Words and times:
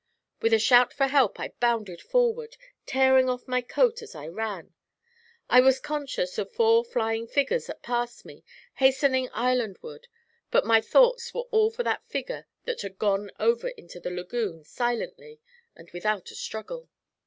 With 0.41 0.51
a 0.51 0.57
shout 0.57 0.93
for 0.93 1.05
help 1.05 1.39
I 1.39 1.53
bounded 1.59 2.01
forward, 2.01 2.57
tearing 2.87 3.29
off 3.29 3.47
my 3.47 3.61
coat 3.61 4.01
as 4.01 4.15
I 4.15 4.25
ran. 4.25 4.73
I 5.47 5.61
was 5.61 5.79
conscious 5.79 6.39
of 6.39 6.51
four 6.51 6.83
flying 6.83 7.27
figures 7.27 7.67
that 7.67 7.83
passed 7.83 8.25
me, 8.25 8.43
hastening 8.77 9.29
islandward, 9.31 10.07
but 10.49 10.65
my 10.65 10.81
thoughts 10.81 11.31
were 11.35 11.45
all 11.51 11.69
for 11.69 11.83
that 11.83 12.09
figure 12.09 12.47
that 12.65 12.81
had 12.81 12.97
gone 12.97 13.29
over 13.39 13.67
into 13.67 13.99
the 13.99 14.09
lagoon 14.09 14.63
silently 14.63 15.39
and 15.75 15.91
without 15.91 16.31
a 16.31 16.35
struggle. 16.35 16.89